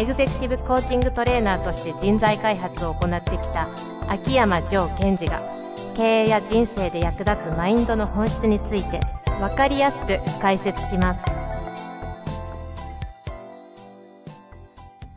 [0.00, 3.68] エグゼクティブコーチングトレーナーとして人材開発を行ってきた
[4.08, 5.42] 秋山城賢治が
[5.94, 9.00] 経営や人生で役立つマインドの本質について
[9.40, 11.22] 分かりやすく解説します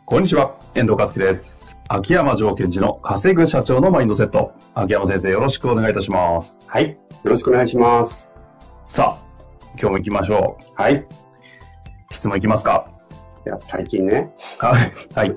[0.04, 1.74] こんにちは、遠藤和樹です。
[1.88, 4.52] 秋山城賢治の稼ぐ社長のマインドセット。
[4.74, 6.58] 秋山先生、よろしくお願いいたします。
[6.66, 6.90] はい。
[6.90, 8.30] よろしくお願いします。
[8.88, 9.26] さあ、
[9.80, 10.64] 今日も行きましょう。
[10.76, 11.06] はい。
[12.12, 12.93] 質問いきますか
[13.46, 14.92] いや、最近ね、はい。
[15.14, 15.34] はい。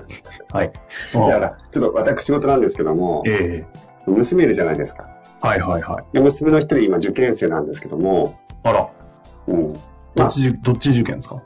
[0.52, 0.72] はい。
[1.12, 5.06] だから、ちょっと私仕事なんですけども、ええ娘いるじゃないですか。
[5.42, 6.04] はいはいはい。
[6.14, 8.88] で、娘の一人今受験生なんですけども、あら、
[9.46, 9.72] うん。
[9.74, 9.80] ど
[10.16, 11.42] まあっ、ち、どっち受験ですか？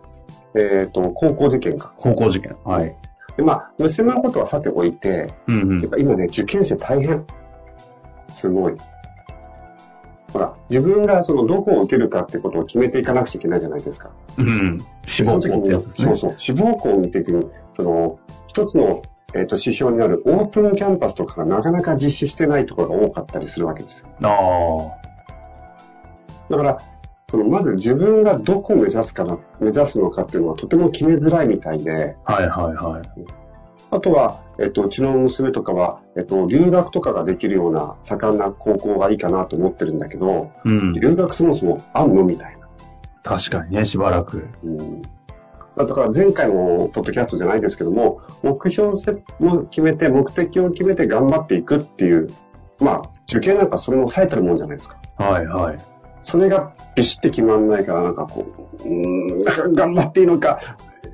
[0.55, 1.92] えっ、と、高校受験か。
[1.97, 2.56] 高校受験。
[2.65, 2.97] はい。
[3.37, 5.91] で、まあ、娘のことはさておいて、うんうんやっ。
[5.91, 7.27] ぱ今ね、受験生大変。
[8.28, 8.75] すごい。
[10.33, 14.11] ほら、自分がそのどこを受けるかってことを決めていかなくちゃいけないじゃないですか。
[14.38, 14.78] うん。
[15.06, 16.14] 志望校ってやつですね。
[16.14, 16.38] そうそう。
[16.38, 19.03] 志望校を見ていく、その、一つの、
[19.34, 24.08] えっ、と、指標になるオープンキャンパスとかがなかなか実施してないところが多かったりするわけですよ。
[24.22, 25.03] あ
[26.50, 26.78] だから、
[27.30, 32.34] そのまず自分がどこを目指すかな、目指すのかっていうのはとても決めづらいみたいで、あ。
[32.34, 33.42] はいはいはい。
[33.93, 40.95] あとは、えっと、うちの娘とかは、えっと、留学とかができるような盛んな高校がいいかなと思ってるんだけど、うん。
[40.95, 42.67] 留学そもそもあんのみたいな。
[43.23, 44.49] 確かにね、しばらく。
[44.65, 45.03] うん。
[45.77, 52.29] だから前回のポッドキャストじゃないですけども、目標を決めて、目的を決めて頑張っていくっていう、
[52.81, 54.97] まあ、受験なんかそれの最たるもんじゃないですか。
[55.19, 55.79] はいはい。
[56.23, 58.47] それがビシッて決まんないから、なんかこ
[58.84, 60.61] う、うーん、頑張っていいのか、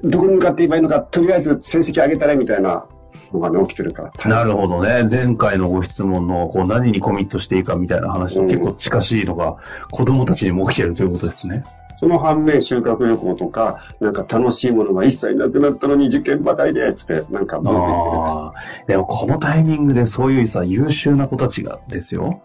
[0.05, 2.87] どこに向かっていけばいいのか、とりあえず成績上げたらみたいな
[3.33, 4.31] のがね、起きてるから。
[4.31, 5.07] なるほどね。
[5.11, 9.57] 前回のご質問の、こう、何にコミットしていいかみたいな話とうん結構近しいのが、
[9.91, 11.65] 子供たちにも起きてるということですね。
[11.97, 18.55] その反面、修学旅行とか、なんか楽しいものが一切なくなったのに受験ばかりで、つって、なんかああ。
[18.87, 22.41] でも、このタイミングでそういうさ、優秀な子たちがですよ。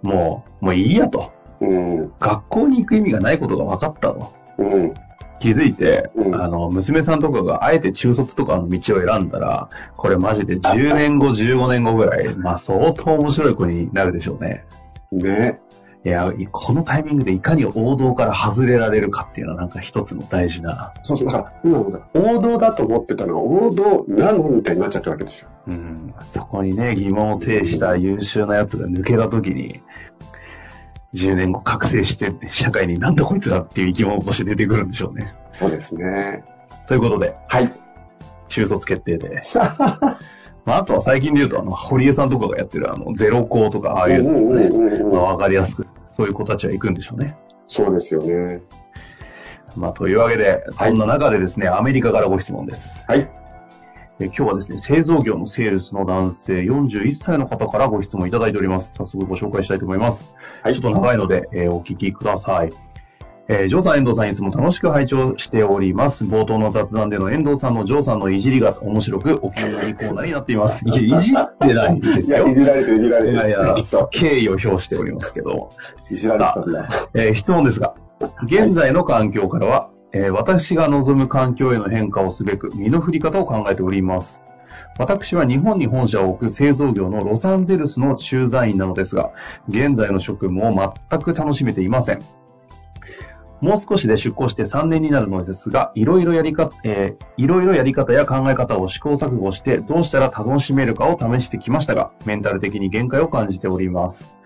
[0.00, 1.32] もう、もういいやと。
[1.60, 4.32] うん、学校に行く意味がないことが分かったと。
[4.58, 4.94] うん、
[5.38, 14.64] 気づいて、うんあの、娘さんとかがあえて中卒とかの道を選んだら、これマジで10年後、15年後ぐらい、まあ相当面白い子になるでしょうね。
[15.12, 15.60] ね。
[16.04, 20.92] いや、このタイミングでいかに王道から外れられるかっていうのはなんか一つの大事な。
[21.02, 21.78] そうそう、だから、今
[22.12, 25.50] 王道だと思ってたのが、王道なのみたいになっちゃったわけですよ。
[25.66, 26.14] うん。
[26.20, 29.80] そこにね、疑問を呈した優秀なやつが抜けた時に、
[31.14, 35.34] 10年後覚醒して、社会になんだこいつらっていう生き物として出てくるんでしょうね。
[35.58, 36.44] そうですね。
[36.86, 37.72] ということで、はい。
[38.48, 39.42] 中卒決定で。
[40.64, 45.86] まあ、あとは最近で言うと、あの、堀江さんとかがやってる、あの、ゼロ校とか、ああいうのとかね、まあ、わかりやすく、
[46.16, 47.36] そういう子たちは行くんでしょうね。
[47.66, 48.62] そうですよね。
[49.76, 53.02] まあ、というわけで、そんな中でですね、アメリカからご質問です。
[53.06, 53.28] はい。
[54.20, 58.92] え今日はですね、製造業のセールスの男性41歳の方からご質問いただいております。
[58.94, 60.36] 早速ご紹介したいと思います。
[60.62, 62.70] はいちょっと長いので、えーお聞きください。
[63.48, 66.24] えー、ジョーさん、遠藤さん、いつも楽しく拝聴しております。
[66.24, 70.82] 冒頭の雑談での遠藤さんのジョーさんのいじりが面白く、お気に入りコーナーになっています。
[70.88, 72.48] いじってないですよ。
[72.48, 73.36] いじられてる、いじられてる。
[73.36, 73.76] いやいや
[74.10, 75.68] 敬意を表しておりますけど、
[76.10, 76.88] いじられてたんだ。
[77.14, 77.94] えー質問ですが、
[78.44, 84.40] 現在の環境からは、えー私が望む環境への変化をすべく身の振り方を考えております。
[84.96, 89.32] 私は日本に本社を置く製造業のロサンゼルスの駐在員なのですが、
[89.68, 92.20] 現在の職務を全く楽しめていません。
[93.60, 104.36] もう少しで出向して3年になるのですが、いろいろやりか、えーいろいろやり方や考え方を試行錯誤して、どうしたら楽しめるかを試してきましたが、メンタル的に限界を感じております。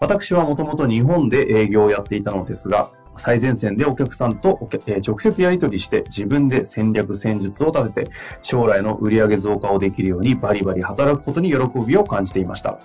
[0.00, 8.10] 私はもともと日本で営業をやっていたのですが、最前線でお客さんとえ直接やり取りして自分で戦略戦術を立てて
[8.42, 12.78] 将来の売上増加をできるようにバリバリ働くことに喜びを感じていました。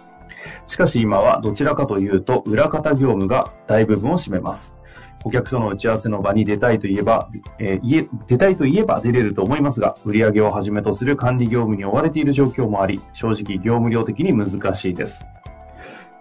[0.67, 4.75] しかし今はどちらかというと裏方業務が大部分を占めます。
[5.25, 7.29] お客との打ち合わせの場に出たいと言えば、
[7.59, 15.25] えー出たいと言えば出れると思いますが、売上をはじめとする管理業務に追われている状況もあり、正直業務量的に難しいです。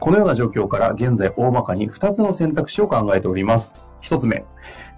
[0.01, 3.88] このような状況から現在大まかに2つの選択肢を考えております。
[4.09, 4.47] 1つ目、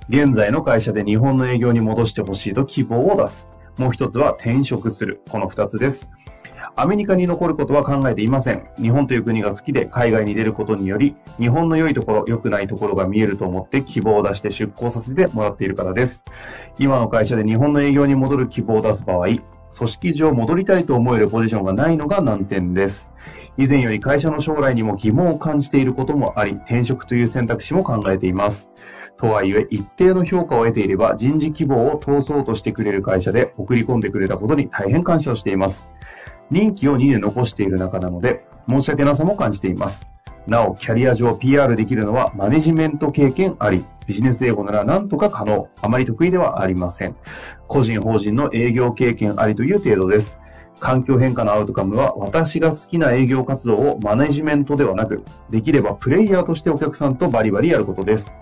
[0.08, 3.48] 現在の会社で日本の営業に戻してほしいと希望を出す。
[3.76, 5.20] もう1つは転職する。
[5.28, 6.08] この2つです。
[6.76, 8.68] アメリカに残ることは考えていません。
[8.80, 16.22] 日本という国が好きで海外に出ることにより、日本の良いところ、良くないところが見えると思って希望を出して出向させてもらっているからです。
[16.78, 19.42] 今の会社で日本の営業に戻る希望を出す場合、組
[19.72, 23.10] 織上戻りたいと思えるポジションがないのが難点です。
[23.56, 28.70] 以前より会社の将来にも疑問を感じていることもあり、転職という選択肢も考えています。
[29.20, 35.90] とはいえ、一定の評価を得ていれば人事希望を通そうとしてくれる会社で送り込んでくれたことに大変感謝をしています。
[36.50, 40.08] 任期を2年残している中なので、申し訳なさも感じています。
[40.46, 47.14] なお、キャリア上 PR できるのはマネジメント経験あり、ビジネス英語ならなんとか可能、あまり得意ではありません。
[47.69, 50.38] 個人法人の営業経験ありという程度です。
[50.78, 58.32] 環境変化のアウトカムは私が好きな営業活動をマネジメントではなく、できればプレイヤーとしてお客さんとバリバリやることです。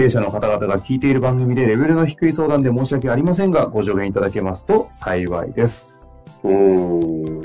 [0.00, 6.00] 経営者の方々が聞いている番組でレベルの低い相談で申し訳ありませんが、ご助言いただけますと幸いです。
[6.42, 7.42] うーん。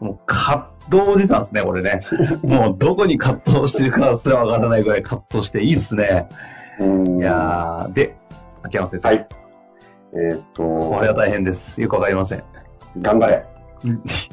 [0.00, 2.00] もう葛藤おじさんですね、これね。
[2.44, 6.28] もうどこに葛藤してるかすらわからないぐらい葛藤していいっすね。
[6.78, 8.14] うんいやー、で、
[8.62, 9.08] 秋山先生。
[9.08, 9.26] はい。
[10.12, 11.80] えーっと、これは大変です。
[11.80, 12.42] よくわかりません。
[13.00, 13.53] 頑張れ。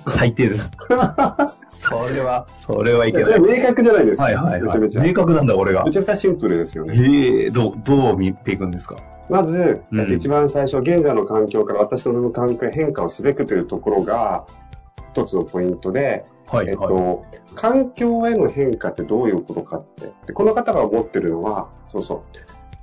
[0.08, 0.72] 最低です。
[1.84, 3.40] それは、それはいけない。
[3.40, 4.26] 明確じゃないですか。
[4.26, 4.62] はいはいはい。
[4.62, 5.04] めちゃめちゃ。
[5.04, 5.92] 明確なんだ、これがめ。
[5.92, 6.94] ちゃめちゃシンプルですよね。
[6.96, 8.96] ええどう、どう見ていくんですか？
[9.30, 14.46] まず、うんえっと一番最初、現在の環境から私の望む環境へ変化をすべくというところが、
[15.14, 16.88] 一つのポイントで、はい、えっはい。
[16.90, 17.24] と、
[17.56, 20.12] 環境への変化ってどういうことかって。
[20.28, 22.24] でこの方が思ってるのは、そうそ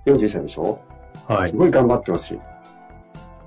[0.06, 0.80] う、41歳でしょ？
[1.28, 1.56] はいす。
[1.56, 2.40] ごい頑張ってほしい。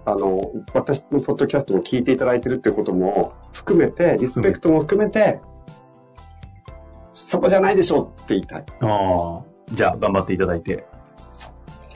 [0.05, 5.39] あの、私のポッドキャストも聞いていただいてるっていうことも含めて、リスペクトも含めて、
[7.11, 8.65] そこじゃないでしょって言いたい。
[8.81, 9.43] ああ、
[9.73, 10.85] じゃあ、頑張っていただいて。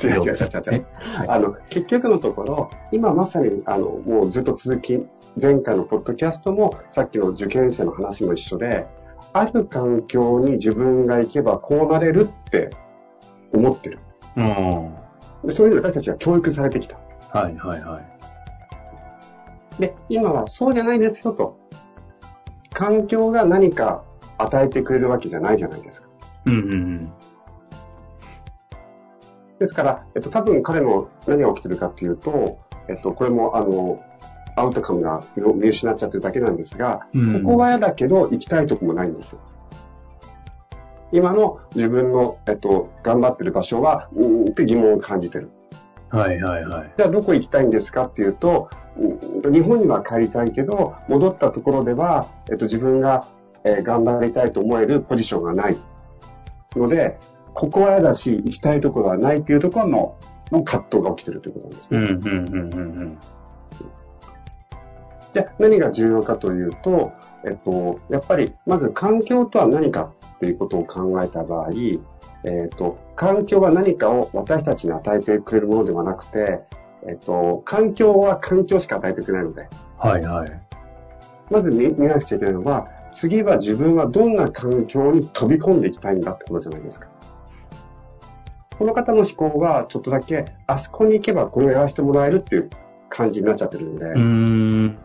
[0.04, 0.86] 違う違う違う違う
[1.28, 5.06] あの、結局のところ、今まさに、あの、もうずっと続き、
[5.42, 8.86] 前回のポッドキャストも、さっきの受験生の話も一緒で、
[9.34, 12.70] ある環境に自分が行けばこうなれるって
[13.54, 14.00] 思ってる。
[14.38, 14.96] うん。
[15.46, 16.98] でそういうふうに私たちは教育されてきた。
[17.36, 18.00] はい、はい、は
[19.78, 19.82] い。
[19.82, 21.60] で、今はそうじゃないですよと。
[22.74, 24.06] 環境が何か
[24.38, 26.08] 与えてくれるわけじゃないじゃないですか。
[26.46, 27.14] うん、うん、うん。
[29.60, 34.02] ですから、えっと、多分彼の何が起きてるかっていうと、えっと、これもあの、
[34.56, 39.42] アウトカムが見見失っちゃってるだけなんですが、うんここは嫌だけど行きたいとこもないんですよ。
[41.12, 45.52] 今の自分の、えっと、頑張ってる場所は、うーんって疑問を感じてる。
[46.10, 46.94] はい、はい、はい。
[46.98, 53.28] じゃあどこ行きたいんですかっていうと、うん日本には帰りたいけど、戻ったところでは、えっと、自分が、
[53.64, 55.78] えー頑張りたいと思えるポジションがない。
[56.76, 57.18] ので、
[57.54, 60.18] ここは嫌だし、行きたいところはないっていうところの、
[60.52, 62.00] の葛藤が起きてるということなんですね。
[62.00, 63.18] うん、うん、うん、うん。
[65.34, 67.12] じゃあ何が重要かというと、
[67.46, 71.70] えっと、やっぱりまず環境とは何かっていうことを考えた場合、
[72.44, 76.62] えっと、環境は何かを私たちに与えてくれるものではなくて、
[77.08, 79.68] えっと、環境は環境しか与えてくれないので、
[79.98, 80.62] はい、はい。
[81.52, 87.08] まず見見なくちゃいけないのは、次は自分はどんな環境に飛び込んでいきたいんだってことじゃないですか。
[88.78, 92.70] この方の思考はちょっとだけ、あそこに行けばこれをやらせてもらえるっていう
[93.10, 94.98] 感じになっちゃってるので、うーん。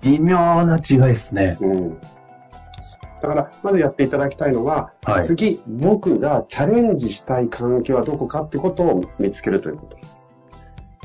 [0.00, 1.56] 微妙な違いですね。
[1.60, 2.00] うん。
[3.22, 5.24] だから、まずやっていただきたいのは、はい。
[5.24, 9.96] 次、僕がチャレンジしたい環境はどこかってことを見つけるということ。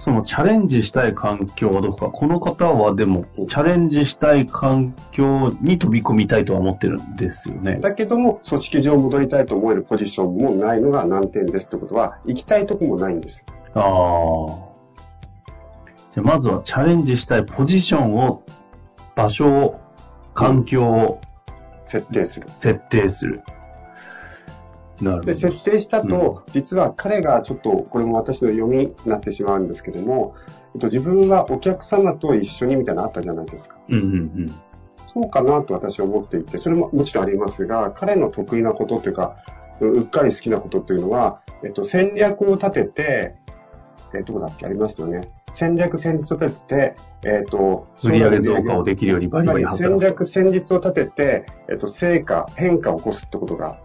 [0.02, 2.10] そのチャレンジしたい環境はどこか。
[2.10, 7.78] この方はでも、チャレンジしたい環境に飛び込みたいとは思ってるんですよね。
[7.80, 13.46] だけども、組織上戻りたいと思えるポジションもないのが難点ですってことは、行きたいとこもないんですよ。
[13.76, 14.72] ああ。
[16.16, 18.42] じゃあまずはチャレンジしたいポジションを、
[19.16, 19.80] 場所を、
[20.34, 21.22] 環境を
[21.92, 22.48] 設定する。
[22.60, 23.42] 設定する。
[25.02, 25.40] なるほで、ど。
[25.40, 30.36] 設定したと、実は彼がちょっと、これも私の読みになってしまうんですけども、
[30.76, 33.78] えっと、自分はお客様と一緒にみたいなのあったじゃないですか。
[33.90, 34.54] うんうん
[35.14, 39.36] そうかなと私は思っていて、それももちろんありますが、彼の得意なことっていうか、
[39.82, 43.36] ううっかり好きなことっていうのは、えっと、戦略を立てて、
[44.16, 44.66] えどこだっけ？
[44.66, 45.20] ありましたよね。
[45.54, 48.12] 戦略戦術を立てて、えっと、うん。
[48.12, 50.04] 売上増加をできるようにバリバリ戦働く。
[50.04, 53.80] 略戦術を立てて、えっと、成果、変化を起こすってことが、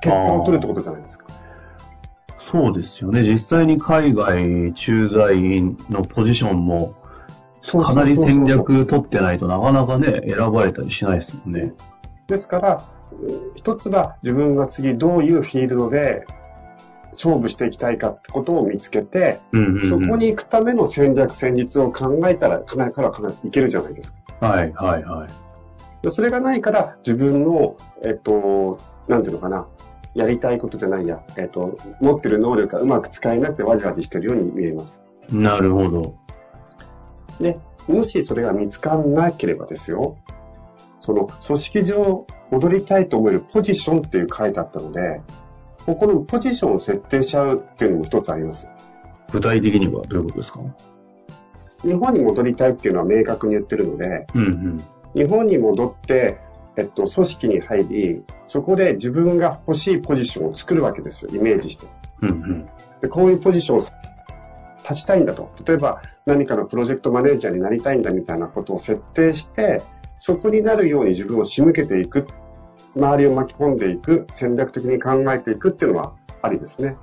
[0.00, 1.26] 結果を取るってことじゃないですか。
[2.38, 3.22] そうですよね。
[3.22, 5.40] 実際に海外駐在
[5.90, 6.94] のポジションも、
[7.62, 11.72] かなり戦略取ってないとなかなかね、選ばれたりしないですもんね。
[12.26, 13.02] ですから、うん
[13.54, 16.24] 一つは自分が次どういうフィールドで
[17.12, 24.46] 勝負していきたいかってことを見つけて、うんうんうん、そこに行くための戦略、戦術を考えたら、かなりからかなりいけるじゃないですか。
[24.46, 25.52] はい、はい、はい。
[26.02, 29.66] でそれがないから自分の、えっと、なんていうのかな、
[30.14, 35.00] やりたいことじゃないや、えっと、持ってる能力がうまく使えなくてわじわじしてるように見えます。
[35.30, 36.16] なるほど。
[37.40, 40.16] で、もしそれが見つからなければですよ、
[41.00, 45.20] その組織上戻りたいと思えるポジションっていう書いてあったので、
[45.86, 48.68] ここのポジションを設定しちゃうっていうのも一つあります。
[49.32, 50.60] 具体的にはどういうことですか？
[51.82, 54.78] 日本に戻りたいっていうのは明確に言ってるので、うんうん。
[55.14, 56.38] 日本に戻って、
[56.76, 61.86] えっと、組織に入り、そこで自分が欲しいポジションを作るわけですよ、イメージして。
[62.22, 62.66] うんうん。
[63.00, 63.80] で、こういうポジションを
[64.88, 65.50] 立ちたいんだと。
[65.66, 69.82] 例えば、何かのプロジェクトマネージャーになりたいんだみたいなことを設定して、
[70.18, 72.26] そこになるように自分を仕向けていく、
[72.96, 76.96] 周りを巻き込んでいく、戦略的に考えていくっていうのはありですね。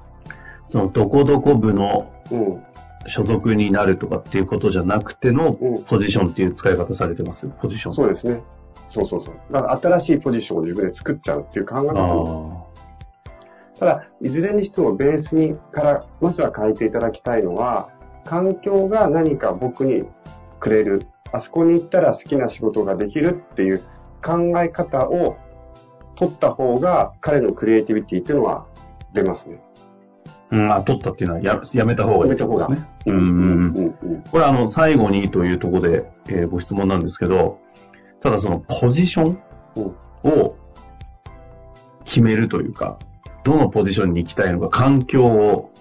[0.67, 2.63] その、どこどこ部のうん。
[3.08, 7.48] 所属になるとかっていうことじゃなくてのうんポジションっていう使い方されてます？
[7.48, 7.93] ポジション。
[7.93, 8.43] そうですね。
[8.89, 9.36] そうそうそう。
[9.51, 12.67] だから新しいポジションを自分で作っちゃうっていう考えあ方
[13.75, 13.79] あ。
[13.79, 17.89] ただ、いずれにしてもベースにから、まずは変えていただきたいのは、
[18.25, 20.03] 環境が何か僕に
[20.60, 21.08] くれる。
[21.31, 23.79] あそこに行ったら好きな仕事ができるっていう
[24.22, 25.38] 考え方を
[26.19, 28.65] 取った方が彼のクリエイティビティっていうのは
[29.13, 29.61] 出ますね。
[30.51, 32.88] うん、あ、取ったっていうのはややめた方がいいですね。
[33.05, 33.77] うんうんうん。
[33.77, 34.23] うんうん。
[34.29, 37.59] これあの、最後にというところで、えーご質問なんですけど、
[38.19, 39.41] ただそのポジション
[40.25, 40.55] を
[42.03, 42.99] 決めるというか、
[43.45, 45.71] どのポジションに行きたいのか、環境を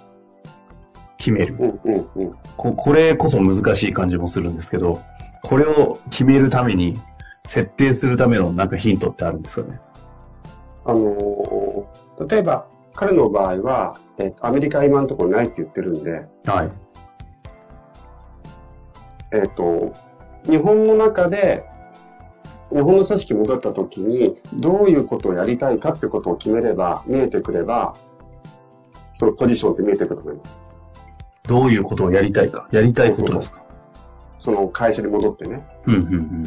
[1.17, 1.57] 決める。
[1.59, 2.35] うんうんうん。
[2.57, 5.01] ここれこそ難しい感じもするんですけど、
[5.43, 6.95] これを決めるために、
[7.47, 9.81] 設定するためのなんかヒントってあるんですかね？
[10.89, 16.73] あのー例えば、彼の場合は、えっとアメリカは今のところないって言ってるんで、はい。
[19.31, 19.93] えっ、と、
[20.47, 21.65] 日本の中で、
[22.73, 27.95] 日本の組織に戻った時に、どういうことをやりたいかってことを決めれば、見えてくれば、
[29.17, 30.61] そのポジションって見えてくると思います。
[31.45, 32.69] どういうことをやりたいか？
[32.73, 33.63] やりたいことですか？
[34.41, 35.65] その会社に戻ってね。
[35.87, 36.43] うんうんうん。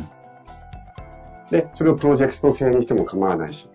[1.49, 3.69] で、それをプロジェクト制にしても構わないし。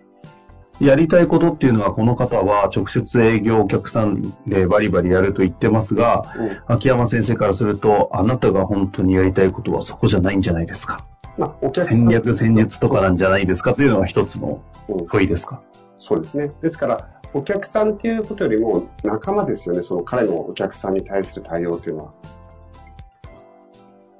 [0.79, 11.05] やりたいことっていうのは、この方は直接営業お客さんでバリバリやると言ってますが、うん秋山先生からすると、あなたが本当にやりたいことはそこじゃないんじゃないですか。
[11.37, 11.89] まあ、お客。
[11.89, 15.61] 戦略、戦術とかなんじゃないですかというのが一つのうん問いですか。
[15.97, 16.51] そうですね。
[16.61, 19.83] ですから、お客さんっていうことよりも仲間ですよね。
[19.83, 22.11] その彼のお客さんに対する対応っていうのは。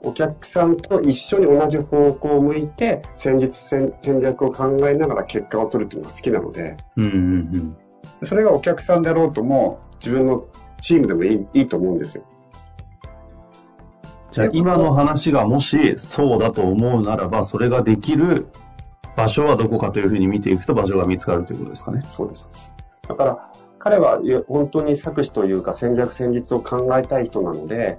[0.04, 7.16] お客さんと一緒に同じ方向を向いて戦術戦戦略を考えながら結果を取るっていうのが好きなので、うんうんう
[7.58, 7.78] ん。
[8.24, 10.46] それがお客さんであろうとも自分の
[10.82, 12.24] チームでもいいいいと思うんですよ。
[14.32, 18.48] じゃあ今の話がもしそうだと思うならば、それができる
[19.16, 22.02] 場所はどこかというふうに見ていくと場所が見つかるということですかね。
[22.08, 22.42] そうです。
[22.44, 22.74] そうです
[23.08, 27.98] だから、彼は本当に作詞というか戦略戦術を考えたい人なので、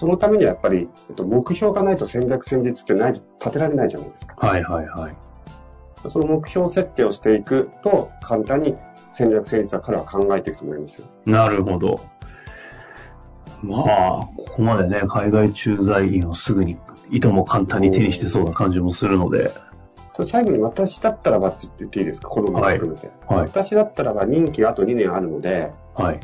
[0.00, 4.34] そのためにはやっぱり、えっと、目標がないと戦略戦術ってない立てられないじゃないですか。
[4.38, 5.16] はいはいはい。
[6.08, 8.76] その目標設定をしていくと、簡単に
[9.12, 11.06] 戦略戦術は彼は考えていくと思いますよ。
[11.26, 12.00] なるほど。
[13.62, 16.78] まあ、ここまでね、海外駐在員をすぐに、
[17.10, 19.50] いとも簡単に手にしてそうな感じもするので、
[20.14, 22.28] 最後に私だったらばって言っていいですか？
[22.30, 23.10] このまま含めて。
[23.28, 23.40] はい。
[23.42, 26.20] 私だったらば任期があと2年あるので、はい。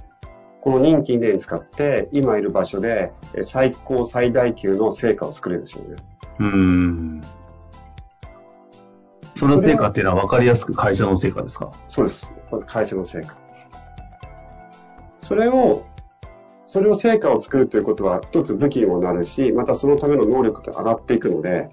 [0.67, 5.97] この任期2年使って、今いる場所でえ最高最大級の成果を作れるでしょうね。
[6.41, 7.21] うーん。
[9.37, 11.71] その成果っていうのは分かりやすく会社の成果ですか？
[11.87, 12.33] そうです。
[12.67, 13.37] 会社の成果。
[15.19, 15.87] それを、
[16.67, 21.69] それを成果を作るということは一つ武器にもなるし、またそのための能力が上がっていくので、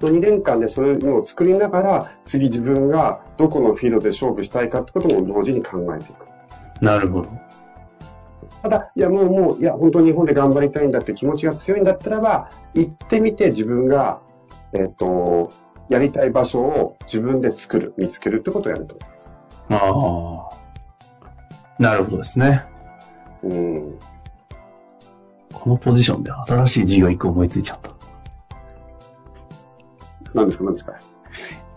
[0.00, 6.24] 2年間でそれを作りながら、次自分がどこのフィールドで勝負したいかってことも同時に考えていく。
[6.80, 7.28] なるほど。
[8.62, 14.20] ただ、いやもうもう、いや本当に日本で頑張りたいんだって気持ちが強いんだったらば、行ってみて自分が、
[14.72, 15.50] えっ、と、
[15.88, 19.30] やりたい場所を自分で作る、見つけるってことをやると思います。
[19.70, 21.82] ああ。
[21.82, 22.64] なるほどですね。
[23.42, 23.98] うん。
[25.52, 27.90] このポジションで新しい事業一個思いついちゃった。
[30.34, 30.94] 何ですか何ですか？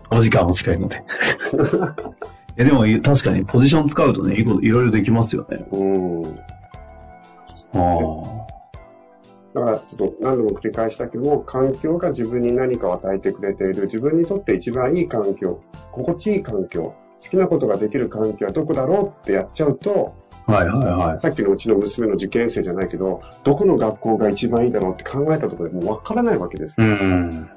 [0.09, 1.03] お時間も近いので。
[2.57, 5.65] えでも確かにポジション使うとね、いいこといろいろできますよね。
[5.71, 6.39] うん。
[7.73, 8.47] あ
[9.53, 15.61] だから、ちょっと何度も繰り返したけども、環境が自分に何かを与えてくれている、自分にとって一番いい環境、
[15.91, 21.19] 心地いい環境好きなことができる環境はどこだろうってやっちゃうと、はいはいはい。
[21.19, 26.75] さっきのうちの娘の受験生じゃないけど、どこの学校が一番いいだろうって考えたところでもうわからないわけです。
[26.77, 27.49] うん。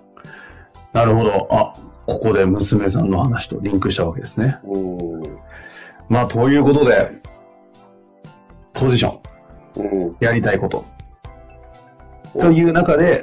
[0.93, 1.47] なるほど。
[1.51, 1.73] あ、
[2.11, 4.59] ここで娘さんの話とリンクしたわけですね。
[4.65, 5.23] うん。
[6.09, 7.13] まあ、ということで、
[8.73, 9.21] ポジション、
[9.77, 10.17] うん。
[10.19, 10.85] やりたいこと。
[12.41, 13.23] という中で、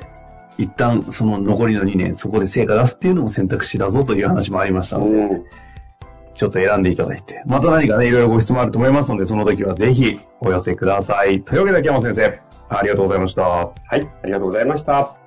[0.58, 5.44] 一旦その残りの2年、そこで成果出すっていうのも選択肢だぞという話もありましたので、うん。
[6.34, 11.42] ちょっと選んでいただいて、また何かね、いろいろご質問あると思いますので、その時はぜひお寄せください。
[11.42, 12.40] というわけで、秋山先生、
[12.70, 13.42] ありがとうございました。
[13.44, 14.08] はい。
[14.24, 15.27] ありがとうございました。